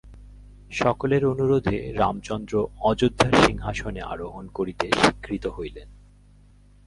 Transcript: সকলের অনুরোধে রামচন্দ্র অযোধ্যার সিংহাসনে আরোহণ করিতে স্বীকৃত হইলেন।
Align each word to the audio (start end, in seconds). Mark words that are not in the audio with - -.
সকলের 0.71 1.25
অনুরোধে 1.25 1.77
রামচন্দ্র 1.93 2.53
অযোধ্যার 2.79 3.33
সিংহাসনে 3.45 4.01
আরোহণ 4.01 4.45
করিতে 4.47 4.85
স্বীকৃত 4.91 5.45
হইলেন। 5.47 5.89